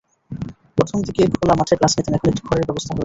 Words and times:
প্রথম 0.77 0.97
দিকে 1.01 1.21
খোলা 1.35 1.53
মাঠে 1.55 1.75
ক্লাস 1.75 1.93
নিতেন 1.97 2.13
এখন 2.13 2.27
একটি 2.29 2.43
ঘরের 2.47 2.65
ব্যবস্থা 2.65 2.91
হয়েছে। 2.91 2.99